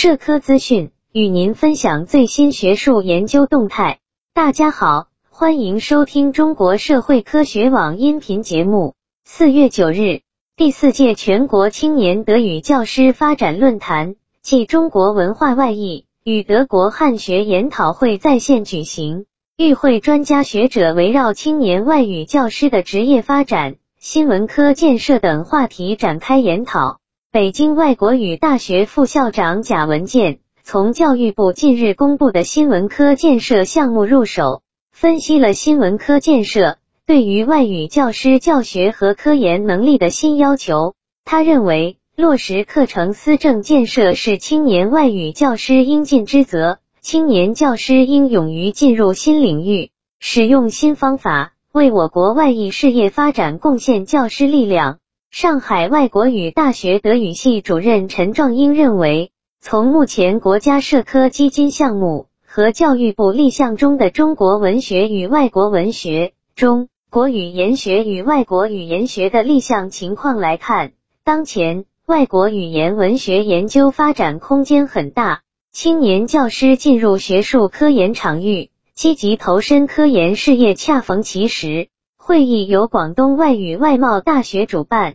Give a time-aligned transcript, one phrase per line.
[0.00, 3.98] 社科资讯，与您分享最新学术研究动态。
[4.32, 8.94] 大家好，欢迎收听中国社会科学网音频节目。
[9.24, 10.20] 四月九日，
[10.54, 19.26] 第四届全国青年德语教师发展论坛暨中国文化外译与德国汉学研讨会在线举行。
[19.56, 27.00] 与会专家学者围绕青年外语教师的职业发展、新闻科建设等话题展开研讨。
[27.30, 40.94] 北京外国语大学副校长贾文健从教育部近日公布的新闻科建设项目入手，分析了新闻科建设对于外语教师教学和科研能力的新要求。
[41.26, 46.78] 他认为，落实课程思政建设是青年外语教师应尽之责。
[47.02, 54.96] 青年教师应勇于进入新领域，使用新方法，为我国外语事业发展贡献教师力量。
[55.30, 75.42] 上海外国语大学德语系主任陈壮英认为，从目前国家社科基金项目和教育部立项中的《中国文学与外国文学》中国语言学与外国语言学的立项情况来看，当前外国语言文学研究发展空间很大。
[75.70, 81.90] 青年教师进入学术科研场域，积极投身科研事业，恰逢其时。
[82.16, 85.14] 会议由广东外语外贸大学主办。